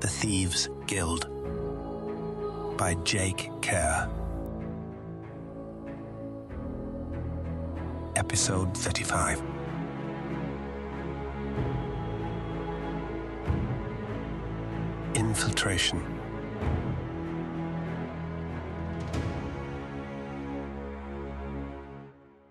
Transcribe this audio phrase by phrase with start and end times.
[0.00, 1.26] The Thieves Guild
[2.78, 4.08] by Jake Kerr.
[8.14, 9.42] Episode 35.
[15.14, 16.00] Infiltration.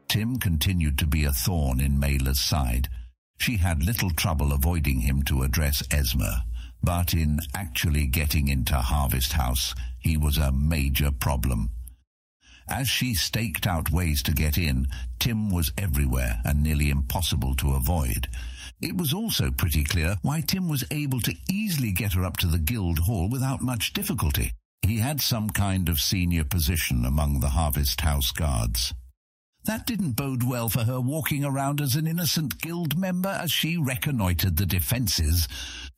[0.10, 2.90] Tim continued to be a thorn in Mayla's side.
[3.40, 6.42] She had little trouble avoiding him to address Esma,
[6.82, 11.70] but in actually getting into Harvest House, he was a major problem.
[12.70, 14.88] As she staked out ways to get in,
[15.20, 18.28] Tim was everywhere and nearly impossible to avoid.
[18.82, 22.48] It was also pretty clear why Tim was able to easily get her up to
[22.48, 24.52] the guild hall without much difficulty.
[24.82, 28.94] He had some kind of senior position among the Harvest House guards.
[29.66, 33.78] That didn't bode well for her walking around as an innocent guild member as she
[33.78, 35.48] reconnoitred the defences.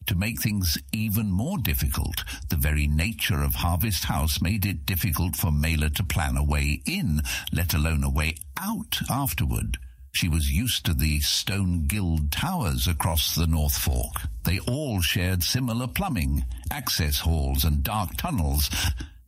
[0.09, 5.35] To make things even more difficult, the very nature of Harvest House made it difficult
[5.35, 7.21] for Mayla to plan a way in,
[7.53, 9.77] let alone a way out afterward.
[10.11, 14.23] She was used to the stone guild towers across the North Fork.
[14.45, 18.71] They all shared similar plumbing, access halls, and dark tunnels.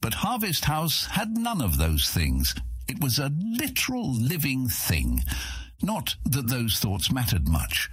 [0.01, 2.55] But Harvest House had none of those things.
[2.87, 5.21] It was a literal living thing.
[5.83, 7.91] Not that those thoughts mattered much.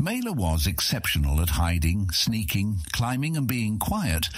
[0.00, 4.30] Mayla was exceptional at hiding, sneaking, climbing, and being quiet,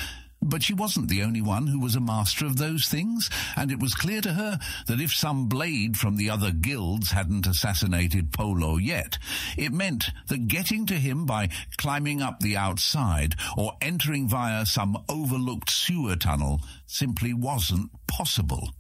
[0.43, 3.79] but she wasn't the only one who was a master of those things, and it
[3.79, 8.77] was clear to her that if some blade from the other guilds hadn't assassinated Polo
[8.77, 9.19] yet,
[9.57, 14.99] it meant that getting to him by climbing up the outside or entering via some
[15.09, 18.71] overlooked sewer tunnel simply wasn't possible.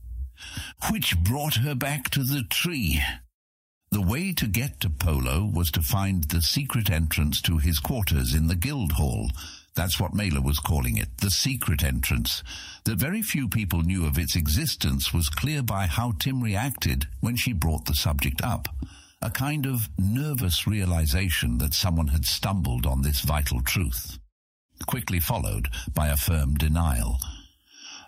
[0.90, 3.00] Which brought her back to the tree.
[3.92, 8.32] The way to get to Polo was to find the secret entrance to his quarters
[8.32, 9.30] in the Guildhall.
[9.74, 12.42] That's what Mayla was calling it, the secret entrance.
[12.84, 17.36] That very few people knew of its existence was clear by how Tim reacted when
[17.36, 18.66] she brought the subject up.
[19.20, 24.18] A kind of nervous realization that someone had stumbled on this vital truth.
[24.86, 27.18] Quickly followed by a firm denial.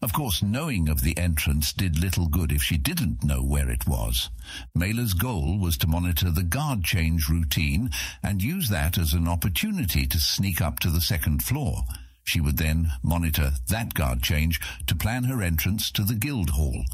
[0.05, 3.87] Of course, knowing of the entrance did little good if she didn't know where it
[3.87, 4.29] was.
[4.75, 7.89] Mayla's goal was to monitor the guard change routine
[8.23, 11.85] and use that as an opportunity to sneak up to the second floor.
[12.23, 16.85] She would then monitor that guard change to plan her entrance to the guild hall.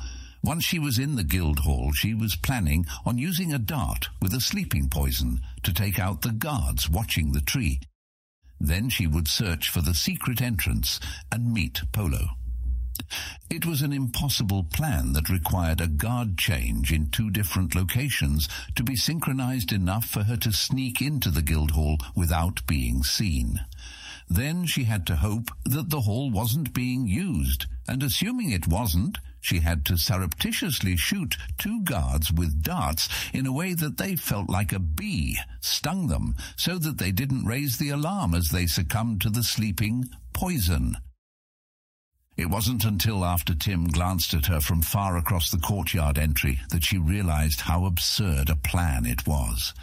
[0.45, 4.33] Once she was in the guild hall, she was planning on using a dart with
[4.33, 7.81] a sleeping poison to take out the guards watching the tree.
[8.61, 11.01] Then she would search for the secret entrance
[11.33, 12.37] and meet Polo.
[13.49, 18.85] It was an impossible plan that required a guard change in two different locations to
[18.85, 23.61] be synchronized enough for her to sneak into the Guildhall without being seen.
[24.29, 29.19] Then she had to hope that the hall wasn't being used, and assuming it wasn't,
[29.41, 34.49] she had to surreptitiously shoot two guards with darts in a way that they felt
[34.49, 39.21] like a bee stung them, so that they didn't raise the alarm as they succumbed
[39.23, 40.97] to the sleeping poison.
[42.41, 46.83] It wasn't until after Tim glanced at her from far across the courtyard entry that
[46.83, 49.75] she realized how absurd a plan it was.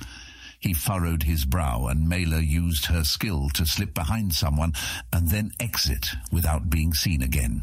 [0.59, 4.73] He furrowed his brow, and Mayla used her skill to slip behind someone
[5.13, 7.61] and then exit without being seen again.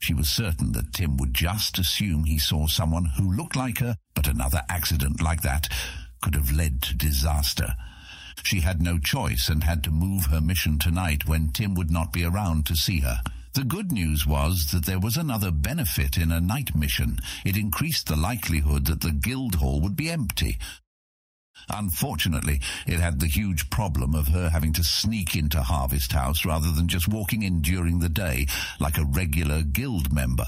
[0.00, 3.96] She was certain that Tim would just assume he saw someone who looked like her,
[4.16, 5.68] but another accident like that
[6.20, 7.76] could have led to disaster.
[8.42, 12.12] She had no choice and had to move her mission tonight when Tim would not
[12.12, 13.20] be around to see her.
[13.54, 17.20] The good news was that there was another benefit in a night mission.
[17.44, 20.58] It increased the likelihood that the guild hall would be empty.
[21.68, 26.72] Unfortunately, it had the huge problem of her having to sneak into Harvest House rather
[26.72, 28.46] than just walking in during the day
[28.80, 30.46] like a regular guild member.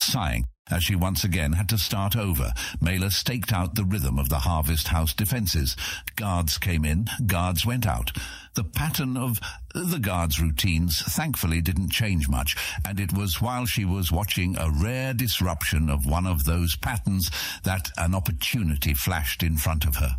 [0.00, 4.30] Sighing, as she once again had to start over, Mayla staked out the rhythm of
[4.30, 5.76] the Harvest House defences.
[6.16, 8.12] Guards came in, guards went out.
[8.54, 9.40] The pattern of
[9.74, 12.56] the guards' routines thankfully didn't change much,
[12.86, 17.30] and it was while she was watching a rare disruption of one of those patterns
[17.64, 20.16] that an opportunity flashed in front of her.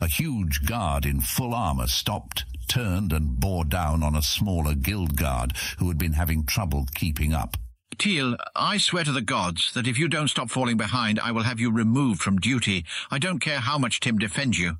[0.00, 5.16] A huge guard in full armour stopped, turned, and bore down on a smaller guild
[5.16, 7.56] guard who had been having trouble keeping up.
[7.98, 11.44] Teal, I swear to the gods that if you don't stop falling behind, I will
[11.44, 12.84] have you removed from duty.
[13.10, 14.76] I don't care how much Tim defends you.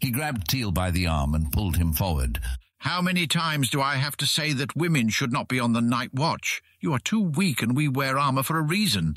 [0.00, 2.40] He grabbed Teal by the arm and pulled him forward.
[2.78, 5.82] How many times do I have to say that women should not be on the
[5.82, 6.62] night watch?
[6.80, 9.16] You are too weak and we wear armour for a reason.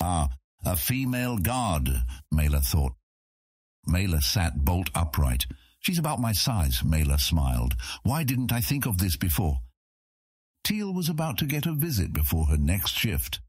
[0.00, 0.28] Ah,
[0.64, 1.90] a female guard,
[2.32, 2.92] Mayla thought.
[3.88, 5.46] Mayla sat bolt upright.
[5.80, 7.74] She's about my size, Mela smiled.
[8.04, 9.58] Why didn't I think of this before?
[10.64, 13.40] Teal was about to get a visit before her next shift.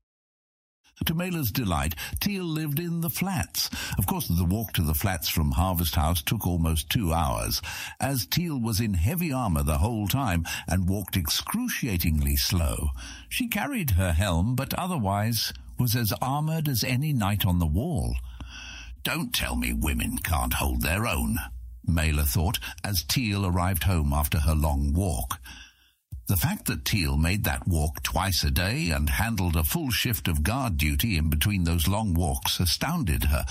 [1.05, 3.69] To Mela's delight, Teal lived in the flats.
[3.97, 7.61] Of course, the walk to the flats from Harvest House took almost two hours,
[7.99, 12.89] as Teal was in heavy armour the whole time and walked excruciatingly slow.
[13.29, 18.15] She carried her helm, but otherwise was as armoured as any knight on the wall.
[19.03, 21.37] Don't tell me women can't hold their own,
[21.85, 25.39] Mela thought, as Teal arrived home after her long walk.
[26.27, 30.27] The fact that Teal made that walk twice a day and handled a full shift
[30.27, 33.45] of guard duty in between those long walks astounded her.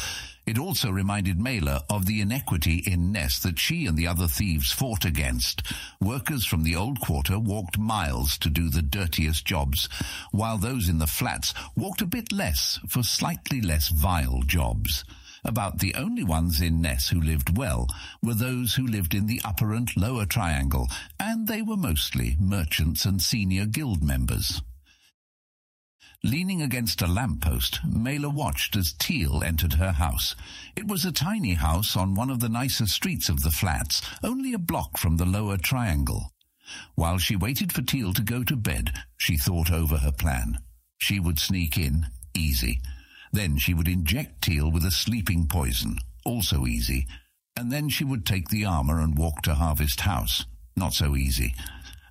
[0.44, 4.72] It also reminded Mela of the inequity in Ness that she and the other thieves
[4.72, 5.62] fought against.
[6.00, 9.88] Workers from the old quarter walked miles to do the dirtiest jobs,
[10.32, 15.04] while those in the flats walked a bit less for slightly less vile jobs.
[15.44, 17.86] About the only ones in Ness who lived well
[18.22, 20.88] were those who lived in the upper and lower triangle,
[21.20, 24.62] and they were mostly merchants and senior guild members.
[26.22, 30.34] Leaning against a lamppost, Mela watched as Teal entered her house.
[30.74, 34.54] It was a tiny house on one of the nicer streets of the flats, only
[34.54, 36.32] a block from the lower triangle.
[36.94, 40.60] While she waited for Teal to go to bed, she thought over her plan.
[40.96, 42.80] She would sneak in, easy.
[43.34, 47.08] Then she would inject Teal with a sleeping poison, also easy.
[47.56, 50.44] And then she would take the armour and walk to Harvest House.
[50.76, 51.52] Not so easy.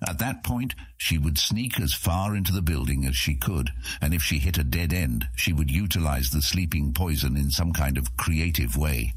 [0.06, 3.70] At that point, she would sneak as far into the building as she could,
[4.02, 7.72] and if she hit a dead end, she would utilize the sleeping poison in some
[7.72, 9.14] kind of creative way.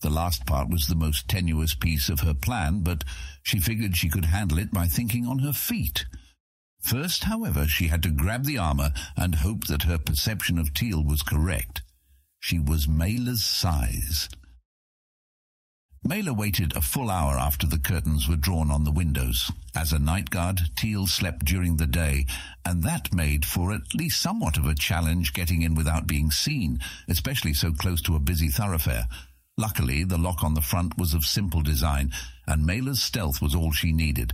[0.00, 3.04] The last part was the most tenuous piece of her plan, but
[3.42, 6.04] she figured she could handle it by thinking on her feet.
[6.80, 11.04] First, however, she had to grab the armour and hope that her perception of Teal
[11.04, 11.82] was correct.
[12.40, 14.28] She was Mela's size.
[16.04, 19.50] Mela waited a full hour after the curtains were drawn on the windows.
[19.74, 22.24] As a night guard, Teal slept during the day,
[22.64, 26.78] and that made for at least somewhat of a challenge getting in without being seen,
[27.08, 29.08] especially so close to a busy thoroughfare.
[29.58, 32.12] Luckily, the lock on the front was of simple design,
[32.46, 34.32] and Mela's stealth was all she needed.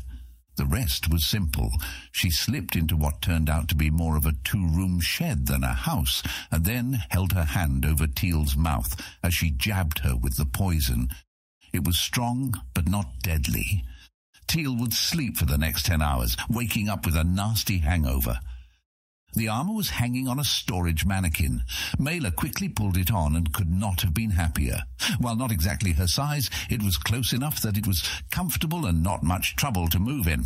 [0.56, 1.72] The rest was simple.
[2.12, 5.74] She slipped into what turned out to be more of a two-room shed than a
[5.74, 10.46] house, and then held her hand over Teal's mouth as she jabbed her with the
[10.46, 11.08] poison.
[11.72, 13.84] It was strong, but not deadly.
[14.46, 18.38] Teal would sleep for the next ten hours, waking up with a nasty hangover.
[19.36, 21.62] The armour was hanging on a storage mannequin.
[21.98, 24.82] Mela quickly pulled it on and could not have been happier.
[25.19, 29.22] While not exactly her size, it was close enough that it was comfortable and not
[29.22, 30.44] much trouble to move in.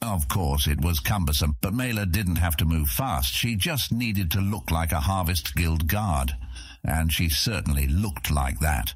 [0.00, 3.32] Of course, it was cumbersome, but Mela didn't have to move fast.
[3.32, 6.36] She just needed to look like a Harvest Guild guard.
[6.84, 8.94] And she certainly looked like that.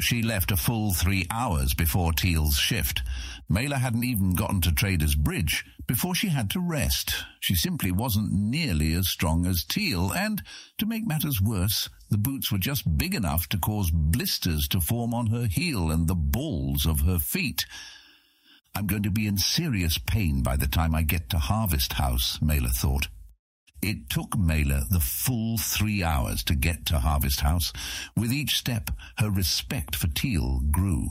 [0.00, 3.02] She left a full three hours before Teal's shift.
[3.48, 7.24] Mela hadn't even gotten to Trader's Bridge before she had to rest.
[7.40, 10.42] She simply wasn't nearly as strong as Teal, and,
[10.78, 15.14] to make matters worse, the boots were just big enough to cause blisters to form
[15.14, 17.64] on her heel and the balls of her feet.
[18.74, 22.40] I'm going to be in serious pain by the time I get to Harvest House,
[22.42, 23.08] Mela thought.
[23.86, 27.70] It took Mela the full three hours to get to Harvest House.
[28.16, 31.08] With each step, her respect for Teal grew.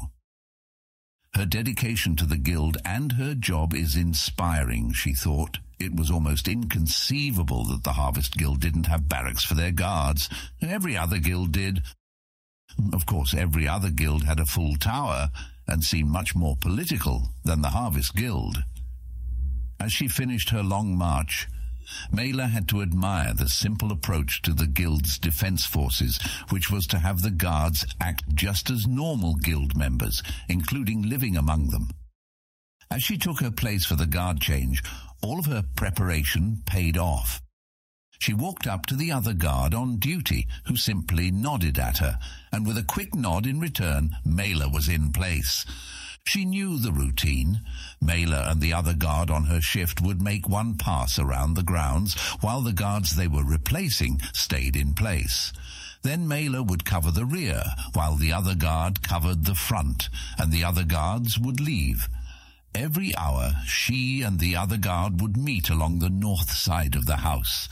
[1.35, 5.59] Her dedication to the Guild and her job is inspiring, she thought.
[5.79, 10.27] It was almost inconceivable that the Harvest Guild didn't have barracks for their guards.
[10.59, 11.83] Every other guild did.
[12.91, 15.29] Of course, every other guild had a full tower
[15.67, 18.63] and seemed much more political than the Harvest Guild.
[19.79, 21.47] As she finished her long march,
[22.11, 26.19] Mela had to admire the simple approach to the Guild's defense forces,
[26.49, 31.69] which was to have the guards act just as normal Guild members, including living among
[31.69, 31.89] them.
[32.89, 34.83] As she took her place for the guard change,
[35.21, 37.41] all of her preparation paid off.
[38.19, 42.19] She walked up to the other guard on duty, who simply nodded at her,
[42.51, 45.65] and with a quick nod in return, Mela was in place.
[46.33, 47.61] She knew the routine.
[48.01, 52.15] Mela and the other guard on her shift would make one pass around the grounds,
[52.41, 55.53] while the guards they were replacing stayed in place.
[56.01, 57.63] Then Mela would cover the rear,
[57.93, 62.09] while the other guard covered the front, and the other guards would leave.
[62.73, 67.17] Every hour, she and the other guard would meet along the north side of the
[67.17, 67.69] house.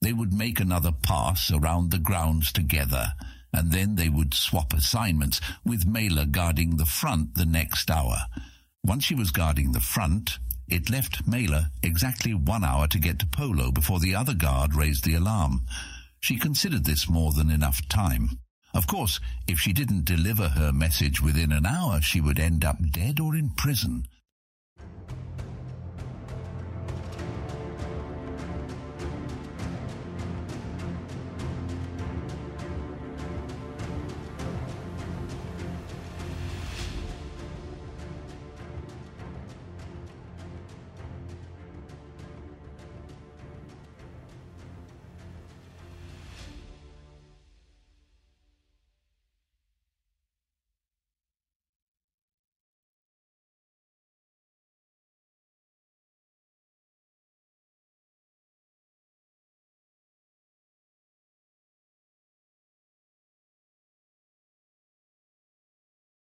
[0.00, 3.14] They would make another pass around the grounds together,
[3.54, 8.26] and then they would swap assignments, with Mela guarding the front the next hour.
[8.84, 13.26] Once she was guarding the front, it left Mela exactly one hour to get to
[13.26, 15.62] Polo before the other guard raised the alarm.
[16.20, 18.40] She considered this more than enough time.
[18.74, 22.78] Of course, if she didn't deliver her message within an hour, she would end up
[22.90, 24.08] dead or in prison.